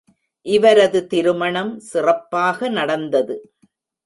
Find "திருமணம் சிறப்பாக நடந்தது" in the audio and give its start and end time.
1.07-3.37